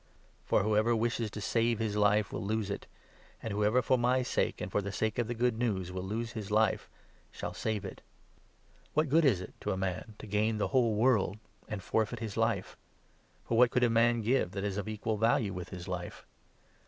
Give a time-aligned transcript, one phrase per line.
[0.47, 2.87] For 35 whoever wishes to save his life will lose it,
[3.43, 6.31] and whoever, for my sake and for the sake of the Good News, will lose
[6.31, 6.89] his life
[7.29, 8.01] shall save it.
[8.95, 11.37] What good is it to a man to gain the whole 36 world
[11.67, 12.75] and forfeit his life?
[13.45, 16.25] For what could a man give that is 37 of equal value with his life